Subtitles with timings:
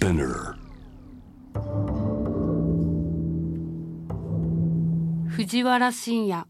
[0.00, 0.54] Spinner.
[5.28, 6.46] 藤原信也。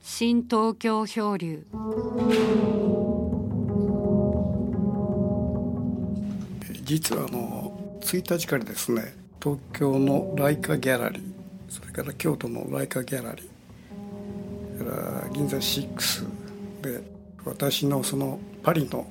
[0.00, 1.66] 新東京漂流。
[6.84, 11.22] 実はあの1日からですね東京のライカギャラリー
[11.68, 16.28] それから京都のライカギャラリーそれから銀座6
[16.82, 17.02] で
[17.44, 19.10] 私のそのパリの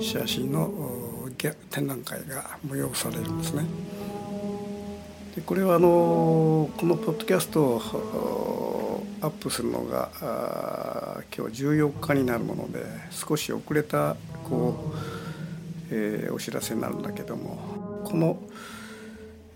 [0.00, 0.91] 写真の
[1.70, 3.64] 展覧会が催されるんですね。
[5.34, 10.10] でこれはあのこのポッドキャストをアップするのが
[11.34, 14.96] 今日14日になるもので少し遅れたこう、
[15.90, 18.36] えー、お知らせになるんだけどもこの、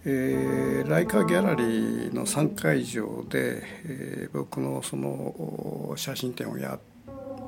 [0.04, 6.78] えー、ライカギャラリーの3会場で、えー、僕のその写真展をや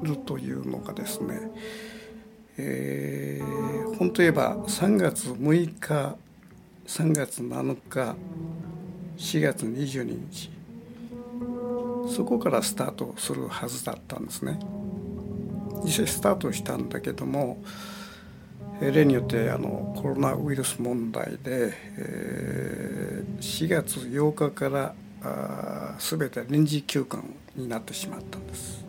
[0.02, 1.40] るというのがですね、
[2.58, 3.40] え、
[3.98, 6.16] 本当言えば3月6日
[6.86, 8.16] 3月7日
[9.16, 10.50] 4月22日
[12.08, 14.58] そこからスタートするはずだったんですね。
[15.84, 17.62] 実際スタートしたんだけども
[18.80, 27.22] 例によってあのコロナウイルス問題で、えー、4月8日からあ全て臨時休館
[27.56, 28.84] になってしまったんです。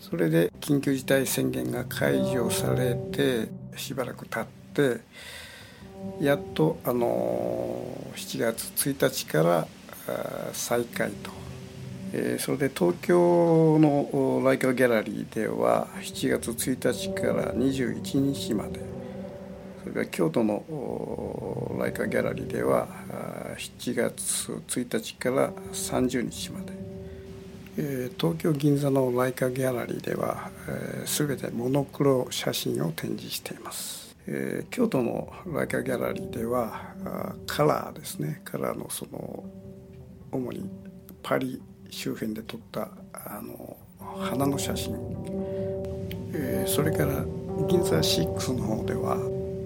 [0.00, 5.00] それで緊急事態宣言が解除されてしばらく経って
[6.20, 9.68] やっとあの7月1日から
[10.52, 11.30] 再開と、
[12.12, 18.80] えー、それで東京のライカギャラリーでは7月1日から21日まで
[19.82, 22.88] それから京都のライカギャラリーでは
[23.56, 26.72] 7月1日から30日まで、
[28.18, 30.50] 東京銀座のライカギャラリーでは、
[31.06, 34.16] 全てモノクロ写真を展示しています。
[34.70, 36.92] 京都のライカギャラリーでは
[37.46, 39.44] カラーですねカラーのその
[40.32, 40.68] 主に
[41.22, 44.96] パリ周辺で撮ったあの花の写真、
[46.66, 47.24] それから
[47.68, 49.16] 銀座6の方では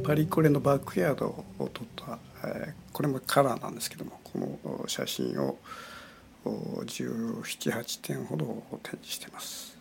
[0.05, 2.19] パリコレのバックヤードを撮った、
[2.93, 5.57] これもカラーなんですけどもこの写真を
[6.45, 9.77] 1718点ほど展示しています。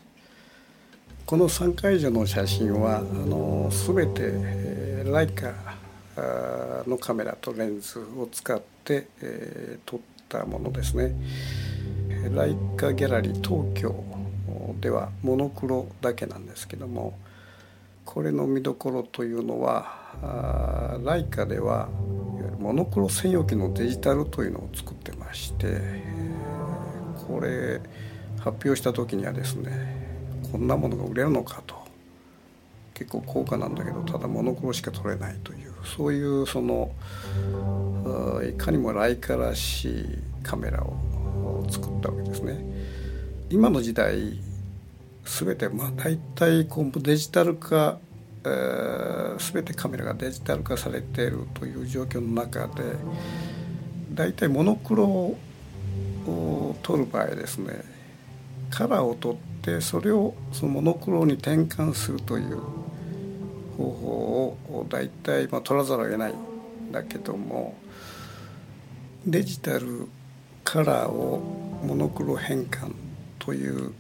[1.26, 5.54] この3会場の写真はあの全てライカ
[6.88, 11.14] のカメラとレンズを使って、えー、撮ったものですね。
[12.36, 13.96] ライカギャラリー東京
[14.80, 17.18] ではモノクロだけなんですけども
[18.06, 21.88] これの見どころというのはライカではいわ
[22.38, 25.68] ゆるモノクロ専用機のデジタルというのを作ってまして
[27.32, 27.80] これ
[28.40, 29.72] 発表した時にはですね
[30.52, 31.76] こんなものが売れるのかと
[32.94, 36.92] 結構高価なんだけどただモノクロしか撮れないというそういうその
[38.48, 40.06] いかにもライカらしい
[40.44, 42.64] カメラを作ったわけですね。
[43.50, 44.40] 今の時代
[45.26, 48.00] 全てまあ大体こうデジタル化、
[48.44, 52.84] えー、全てカメラがデジタル化されているという状況の中で
[54.14, 55.36] 大体モノクロ
[56.28, 57.84] を撮る場合ですね
[58.70, 62.60] カラーを撮ってそれをそのモノクロに転換するという
[63.78, 67.76] 方法を大体まあ取らざるを得ないんだけども
[69.26, 70.08] デジタル
[70.64, 71.40] カラーを
[71.84, 72.92] モノクロ変換
[73.40, 73.92] という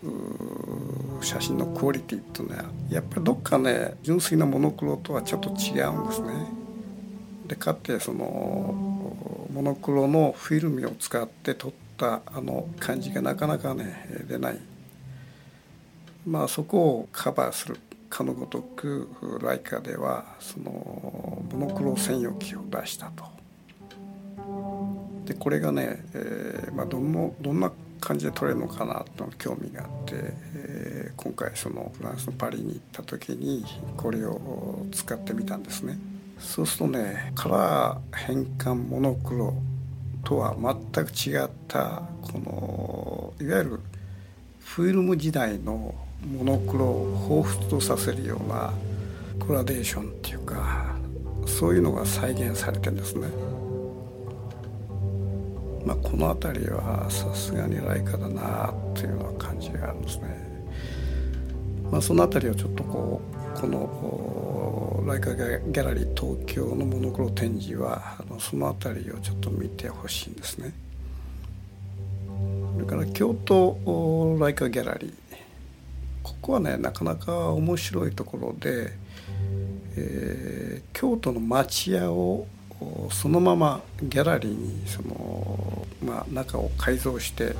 [1.21, 6.61] 写真のクオリティっていうのはやっぱりどっかね純粋なモノクロとはちょっと違うんですね。
[7.47, 8.25] でかってその
[9.51, 11.71] モノクロのフィルムを使って撮っ
[12.01, 14.59] たあの感じがなかなかね出ない
[16.25, 17.79] まあ、そこをカバーする
[18.09, 20.71] かのごとくライカではその
[21.51, 23.25] モノクロ専用機を出したと。
[25.25, 30.13] でこれがね、えーまあ、どのどんな感じで撮れるのかなと興味があって、
[30.55, 33.65] えー、今回そのフランスのパリに行った時に
[33.97, 35.97] これを使ってみたんですね。
[36.39, 39.53] そうするとねカラー変換モノクロ
[40.23, 43.79] とは全く違ったこのいわゆる
[44.59, 45.95] フィルム時代の
[46.25, 48.73] モノクロを彷彿とさせるような
[49.45, 50.95] グラデーションっていうか
[51.47, 53.27] そういうのが再現されてんですね。
[55.85, 60.25] まあ、この辺りはさすがにライカだなっていうような感じがあるんですね。
[61.91, 63.19] まあ、その辺りをちょっとこ
[63.55, 63.79] うこの
[65.05, 70.73] ライカギャラリー東京のモノクロ展示はあのその辺りをちょっと見てほしいんですね。
[72.73, 75.13] それから京都ライカギャラリー
[76.23, 78.91] ここはねなかなか面白いところで、
[79.97, 82.47] えー、京都の町屋を
[83.11, 87.55] そのままギャラリーにその、まあ、中を改造して、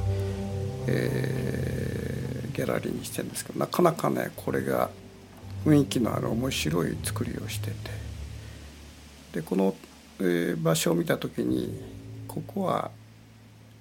[0.88, 4.90] えー、ギャラリーにしてるんですけどなかなかねこれが
[5.66, 8.02] 雰囲気のある面白い作りをしてて。
[9.34, 9.76] でこの、
[10.20, 11.82] えー、場所を見た時に
[12.28, 12.92] ここは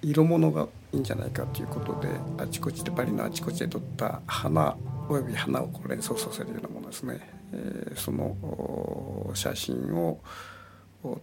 [0.01, 4.75] 色物がいいんじゃないかということであちこちでパリのあちこちで撮った花
[5.09, 7.19] および花をこう連想させるようなものですね、
[7.53, 10.19] えー、その写真を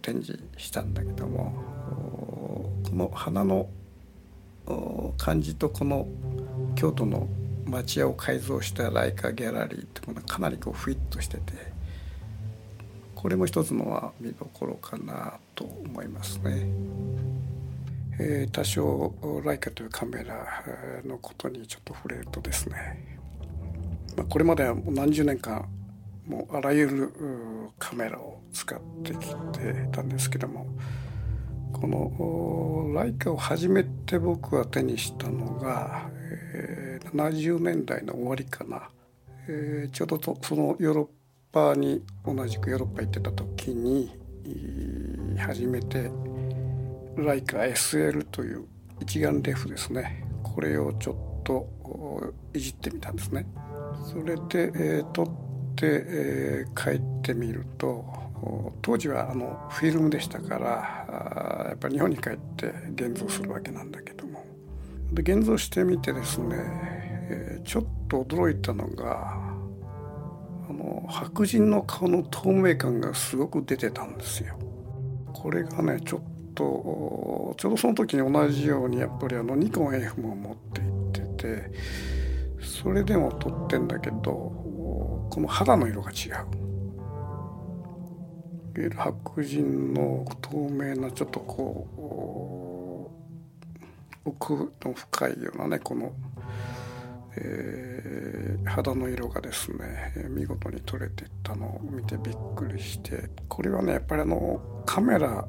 [0.01, 1.53] 展示したんだけども
[2.83, 3.67] この花の
[5.17, 6.07] 感じとこの
[6.75, 7.27] 京都の
[7.69, 11.53] 町屋を改造したライカギャラリーってものはかなりこうフィットしてて
[13.15, 16.67] これも一つのは見どころかなと思いますね。
[18.21, 19.13] えー、多少
[19.45, 20.63] ライカというカメラ
[21.05, 23.17] のことにちょっと触れるとですね、
[24.17, 25.65] まあ、これまでは何十年間
[26.27, 27.13] もうあらゆる
[27.77, 30.67] カメラを使ってきてたんですけども
[31.73, 36.09] このライカを初めて僕は手にしたのが、
[36.53, 38.89] えー、70年代の終わりかな、
[39.47, 41.07] えー、ちょうどとそのヨーロッ
[41.51, 44.11] パに同じくヨーロッパ行ってた時に
[45.37, 46.09] 初めて
[47.17, 48.65] ライカ SL という
[49.01, 50.25] 一眼レフですね。
[50.43, 53.45] これをちょっといじってみたんですね。
[54.11, 55.27] それで、えー、撮っ
[55.75, 58.05] て、えー、帰ってみると
[58.81, 64.18] 当時はあのフィルムでしたからやっぱり日本に帰って現像するわけなんだけど。
[65.13, 66.55] で現像してみてですね、
[67.29, 69.33] えー、ちょっと驚いたのが
[70.69, 74.57] あの白人の顔の透明感がすごく出てたんですよ。
[75.33, 76.21] これがねちょっ
[76.53, 81.71] とちょうどその時に同じようにやっぱりあのニコン F も持って行ってて
[82.61, 84.17] それでも撮ってんだけど
[85.31, 86.69] この肌の色が違う。
[88.95, 92.58] 白人の透明なちょっとこう
[94.25, 96.11] 奥の深いようなねこの、
[97.37, 105.47] えー、肌の色がですね見事に撮れていったのを見てびっくりしてこれはねやっぱりあのカメラ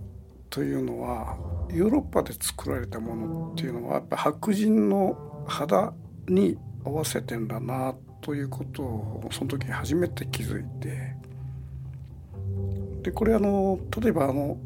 [0.48, 1.36] というのは
[1.72, 5.92] ヨーロッパで作られたものっていうのはやっぱ白人の肌
[6.28, 11.14] に合わせてんだなということをその時初めて気づいて
[13.02, 14.58] でこれあの例えばあの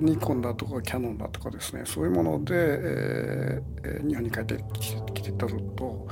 [0.00, 4.56] ニコンだとかキャノンだとかですねそういうもので、えー、日本に帰って
[5.14, 6.08] きて撮ると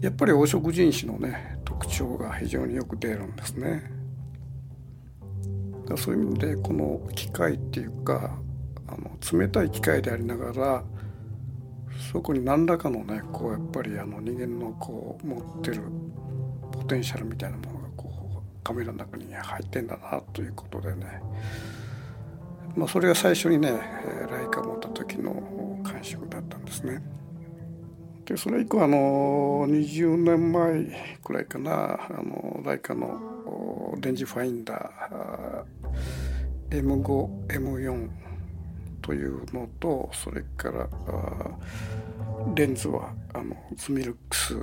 [0.00, 4.00] やっぱり黄色人種のね特徴が非常によく出るんですね。
[5.96, 8.38] そういう意味でこの機械っていうか
[8.86, 10.84] あの冷たい機械でありながら
[12.12, 15.82] そこに何らかのねこうやっぱりあの人間のこう持ってる
[16.72, 21.20] ポテンシャルみたいなものがこうカメラの中に入ってんだなということでね
[22.76, 23.70] まあそれが最初にね
[24.30, 27.02] ライカ持った時の感触だったんですね。
[28.24, 38.08] でそれ以降あの20年前くらいかなあのライカのレンジファインダー M5M4
[39.02, 40.88] というのとそれから
[42.54, 44.54] レンズはあのズミルックス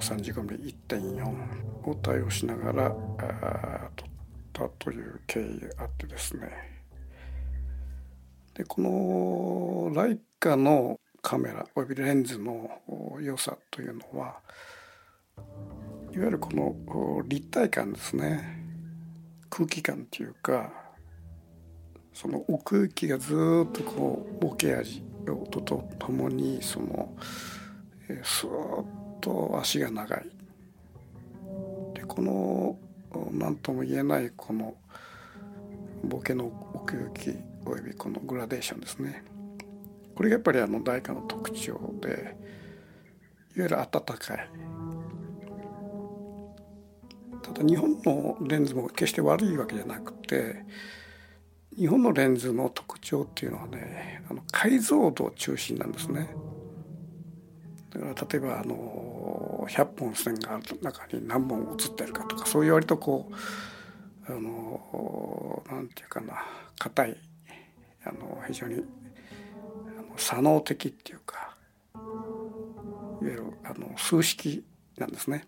[0.00, 2.90] 35mm1.4 を対応しながら
[3.94, 4.08] 撮っ
[4.52, 6.71] たという経緯があってですね
[8.54, 12.70] でこのライカのカメラおよびレンズの
[13.20, 14.40] 良さというのは
[16.12, 18.60] いわゆるこの立体感ですね。
[19.48, 20.70] 空気感っていうか
[22.12, 27.14] その奥行きがずっとこうボケ味ととともにその
[28.22, 28.84] スーッ
[29.20, 30.26] と足が長い。
[31.94, 32.76] でこの
[33.30, 34.74] 何とも言えないこの
[36.04, 39.24] ボケの奥行きおよびこのグラデーションですね
[40.14, 42.36] これがやっぱりあの大化の特徴で
[43.56, 44.48] いわゆる温かい
[47.42, 50.64] ただ日本のレンズも決して悪いわけじゃなくて
[51.76, 56.28] 日本のレンズの特徴っていうのはねあの解像度中心なんですね。
[57.90, 66.42] だから例えばあの100本線がある中に何本写ってるかとかそういう割とこうあのなんていうかな
[66.78, 67.16] 硬い
[68.04, 68.82] あの非常に
[70.16, 71.56] 左脳的っていうか
[71.94, 72.02] いわ
[73.22, 74.64] ゆるあの数式
[74.98, 75.46] なんですね。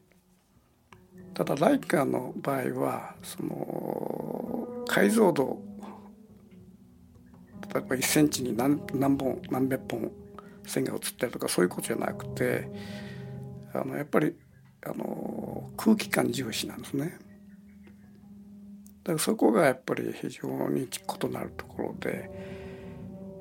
[1.35, 5.61] ただライカの場合はその解像度
[7.75, 10.13] 例えば1センチに何何本何百本
[10.65, 12.69] 線が写ってるとかそういうことじゃなくて
[13.73, 14.37] あのやっぱり
[14.87, 17.19] あの空気感重視なんですね。
[19.05, 22.31] だからそこがやっぱり非常に異なるところで、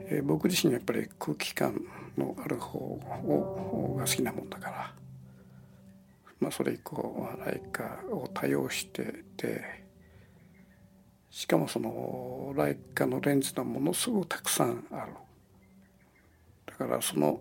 [0.09, 1.81] えー、僕自身やっぱり空気感
[2.17, 4.93] のある方をが好きなもんだから、
[6.41, 9.83] まあ、それ以降ライカを多用してて
[11.29, 15.13] しかもそのライカのレンズがものすごくたくさんある。
[16.65, 17.39] だからその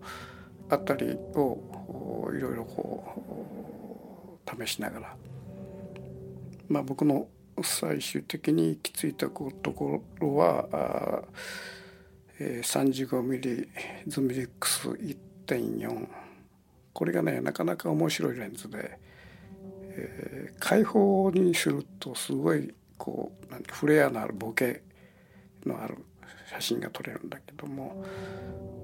[0.69, 5.15] 辺りをいろいろこう試しながら
[6.69, 7.27] まあ僕の
[7.61, 11.23] 最終的に行き着いたところは
[12.39, 13.67] えー、35mm
[14.07, 16.07] ズミリックス1.4
[16.91, 18.99] これがねなかなか面白いレンズで、
[19.91, 24.83] えー、開放にするとすごいこうなんフレアのあるボケ
[25.65, 25.97] のある
[26.51, 28.03] 写真が撮れるんだけども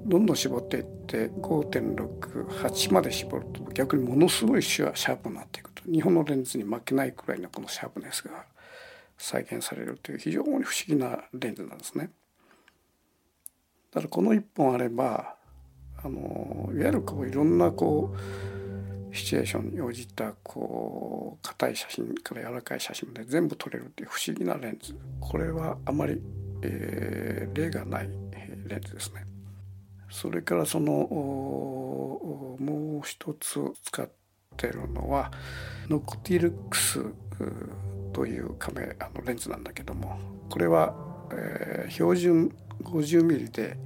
[0.06, 5.84] どんどん絞っていって5.68まで絞ると逆にものすごいシャープになっていくと。
[5.92, 8.46] 日本のレンズに負けないくらいのこのシャープネスが
[9.20, 12.10] 再現されるという非常に不思議なレンズなんですね。
[13.92, 15.36] だからこの1本あれば
[16.02, 26.22] あのいわゆるこういろんなこうシチュエーションに応じたこう硬い写真から柔らかい写真まで全部撮れるっていう不思議なレンズこれはあまり、
[26.62, 28.10] えー、例がない
[28.68, 29.26] レンズですね。
[30.10, 30.90] それからその
[32.60, 34.10] もう一つ使っ
[34.58, 35.32] てるのは
[35.90, 37.04] ノクティルックス
[38.20, 40.94] というカメあのレンズなんだけどもこれは、
[41.32, 43.78] えー、標準 50mm で、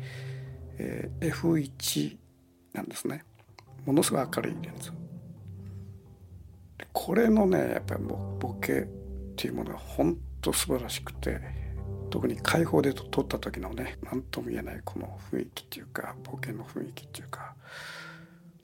[0.80, 2.18] えー、F1
[2.74, 3.24] なんですね。
[3.86, 4.92] ものすごい明るいレンズ。
[6.92, 8.86] これのねやっぱりもうボケっ
[9.36, 11.40] ていうものが本当素晴らしくて
[12.10, 17.54] 特に開放で撮った時のね何とも言えないこの雰囲気っていうかボケの雰囲気っていうか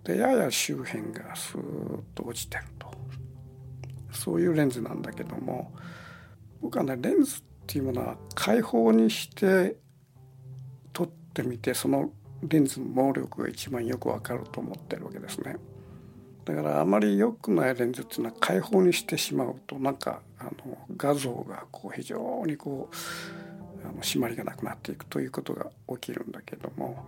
[0.04, 2.99] でやや周辺がスーッと落ちてると。
[4.20, 5.72] そういうレンズなんだけども
[6.62, 9.78] 僕はねレンズっていうものは開放にして
[10.92, 12.12] 撮ってみてその
[12.44, 15.58] レンズの毛力が一番よくわかると思ってるわけですね。
[16.46, 20.52] だからあまり良くないレンズっていうのは開放にしてしまうとなんかあの
[20.98, 27.06] 画像がこう非常にこうあの締まりがなくなっていくということが起きるんだけども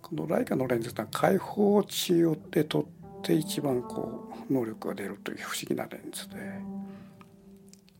[0.00, 2.97] このライカのレンズってのは開放値で撮って
[3.28, 6.36] 一番こう能力が出るという不思議なレンズで。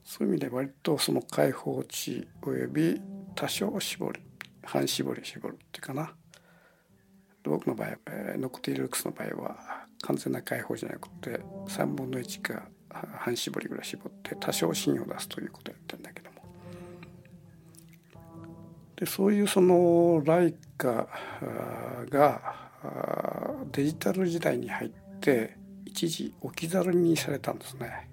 [0.04, 2.98] そういう意味で割とその開放値および
[3.34, 4.20] 多少絞り
[4.62, 6.14] 半絞り絞るっていうかな。
[7.44, 7.90] 僕の場合、
[8.38, 12.68] ノクティルクスの場合は完全な開放じゃなくて3分の1か
[13.18, 16.38] 半絞りぐらい絞って多少芯を出すということをやってるんだけども。
[18.96, 21.06] でそういうそのライカ
[22.08, 22.70] が
[23.72, 25.07] デジタル時代に入って
[25.84, 28.08] 一時置き去りにされたんですね。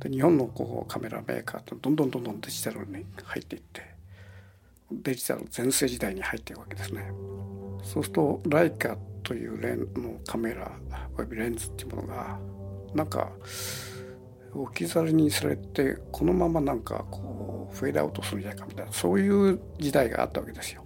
[0.00, 3.82] で日本のこうカメラメーカーってどんどんどんどんデジタルに入っていって
[4.92, 7.10] デジタル全盛時代に入っているわけですね。
[7.82, 10.70] そうするとライカというレンのカメラ
[11.16, 12.38] およびレンズっていうものが
[12.94, 13.32] なんか
[14.54, 20.84] 置き去りにされてこのままなんかこうフェードアウトするんじゃないかみたいなそういう時代があったわけですよ。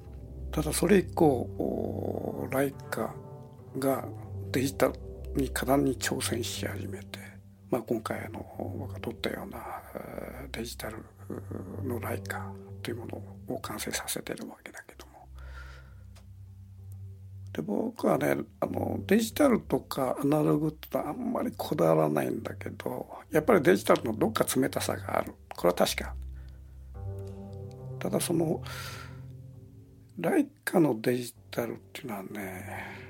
[0.51, 3.15] ただそれ以降ライカ
[3.79, 4.05] が
[4.53, 4.95] デジタル
[5.37, 7.19] に果断に挑戦し始めて、
[7.71, 8.45] まあ、今回の
[8.79, 9.61] 僕が撮ったような
[10.51, 11.05] デジタル
[11.85, 12.53] のライカ
[12.83, 15.29] というものを完成させてるわけだけども。
[17.53, 25.35] で僕はねあのデジタルとかアナログってあんまりこだわらないんだけどやっぱりデジタルのどっか冷たさがある。
[25.57, 26.15] これは確か。
[27.99, 28.63] ただその
[30.19, 33.01] ライカのデジタルっていうのはね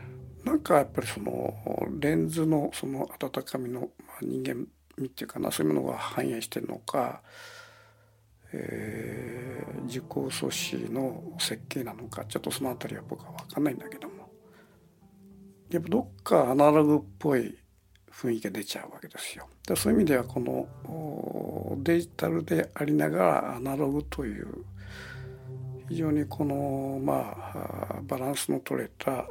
[0.45, 1.55] なんかやっぱりその
[1.99, 4.67] レンズのその温かみの、まあ、人間
[4.97, 7.23] 味っていうかなそういうものが反映してるのか
[8.53, 14.29] えー、受講素子の設計なのかちょっとその辺りは僕は分かんないんだけども
[15.71, 17.57] やっぱどっかアナログっぽい
[18.13, 19.47] 雰囲気が出ちゃうわけですよ。
[19.67, 24.65] でそういう意味ではこのデジタルでありながらアナログという
[25.89, 29.27] 非常にこのまあバランスの取れた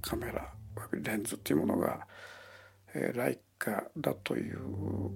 [0.00, 0.52] カメラ
[0.92, 2.06] レンズっていうものが、
[2.94, 4.58] えー、ライカだという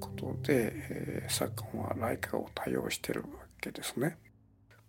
[0.01, 3.27] ことで、えー、昨今はライカを多用してるわ
[3.61, 4.19] けですね。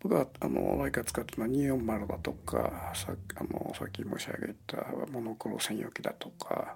[0.02, 4.78] 僕はあのライカ使ってるのは240だとかさあのさっき申し上げた
[5.12, 6.76] モノクロ専用機だとか、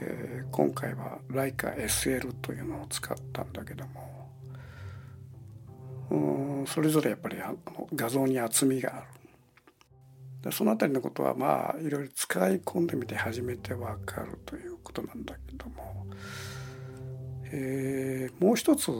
[0.00, 4.28] えー、今回はライカ SL というのを使ったんだけども
[6.10, 9.06] うんそれぞれやっぱりあの画像に厚みがある
[10.42, 16.06] でその辺りのことはまあいろいろ使い込んでみて初めてわかるということなんだけども、
[17.44, 18.90] えー、もう一つ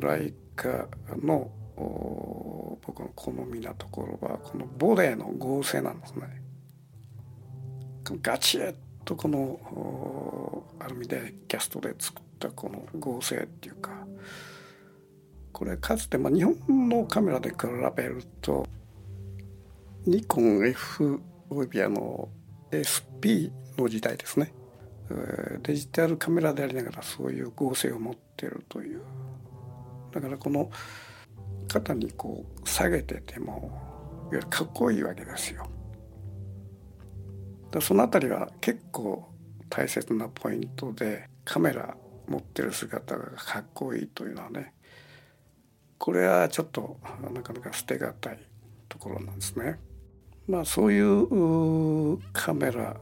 [0.00, 0.86] ライカ
[1.22, 6.42] の僕の好みなところはこのボレーの合成なんですね。
[8.22, 8.74] ガチッ
[9.04, 14.06] とこのアルミでキャストで作ったこの合成っていうか
[15.52, 17.56] これかつてまあ日本のカメラで比
[17.96, 18.66] べると
[20.06, 22.28] ニコン F およびあの
[22.70, 24.52] SP の時代ですね
[25.62, 29.00] デジタルカメラでありながらそういう合成を持ってるという
[30.12, 30.70] だからこの
[31.68, 33.70] 肩にこう下げてても
[34.24, 35.66] いわゆるかっこいいわけですよ。
[37.80, 39.28] その辺りは結構
[39.68, 41.96] 大切なポイントでカメラ
[42.28, 44.74] 持ってる姿がかっこいいというのはね
[45.98, 46.98] これはちょっと
[47.32, 48.38] なかなか捨てがたい
[48.88, 49.80] ところなんですね。
[50.46, 52.96] まあそういうカメラ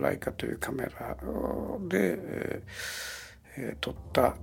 [0.00, 1.16] ライカというカメラ
[1.88, 2.18] で、
[3.56, 4.36] えー、撮った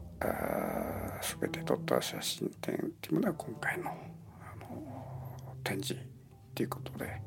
[1.39, 3.91] 全て撮った写真展っていうものは今回のあ
[4.59, 5.97] の展示っ
[6.53, 7.21] ていうことで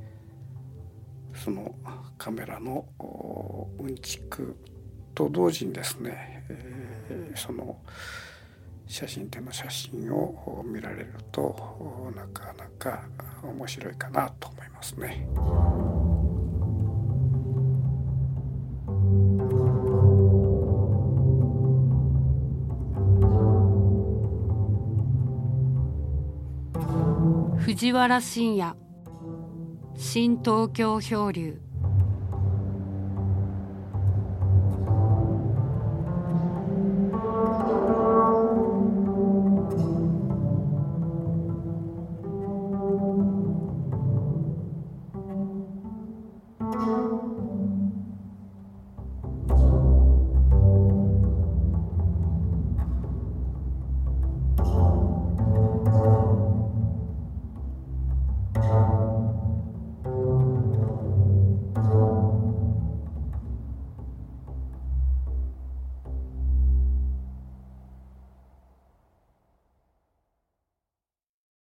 [1.35, 1.75] その
[2.16, 2.87] カメラの
[3.78, 4.56] うんちく
[5.14, 7.76] と同時にですね、えー、その
[8.86, 13.02] 写真展の写真を見られるとなかなか
[13.42, 15.26] 面白いかなと思いますね。
[27.58, 28.76] 藤原信也
[29.96, 31.60] 新東京漂流